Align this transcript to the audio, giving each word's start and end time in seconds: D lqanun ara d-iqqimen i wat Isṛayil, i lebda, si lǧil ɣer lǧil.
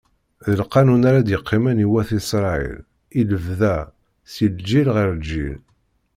D 0.53 0.53
lqanun 0.61 1.07
ara 1.09 1.21
d-iqqimen 1.25 1.83
i 1.85 1.87
wat 1.91 2.09
Isṛayil, 2.19 2.79
i 3.19 3.21
lebda, 3.29 3.77
si 4.31 4.45
lǧil 4.53 4.87
ɣer 4.95 5.07
lǧil. 5.19 5.59